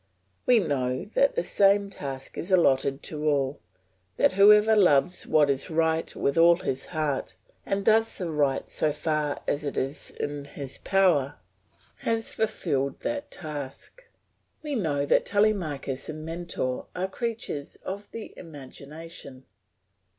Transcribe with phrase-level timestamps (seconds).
[0.47, 3.59] We know that the same task is allotted to all;
[4.17, 7.35] that whoever loves what is right with all his heart,
[7.67, 11.35] and does the right so far as it is in his power,
[11.97, 14.09] has fulfilled that task.
[14.63, 19.45] We know that Telemachus and Mentor are creatures of the imagination.